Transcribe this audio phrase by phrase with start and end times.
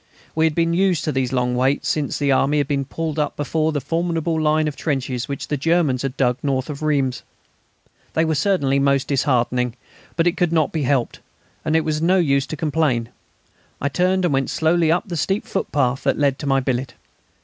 [0.33, 3.35] We had been used to these long waits since the army had been pulled up
[3.35, 7.21] before the formidable line of trenches which the Germans had dug north of Reims.
[8.13, 9.75] They were certainly most disheartening;
[10.15, 11.19] but it could not be helped,
[11.63, 13.09] and it was of no use to complain.
[13.79, 16.95] I turned and went slowly up the steep footpath that led to my billet.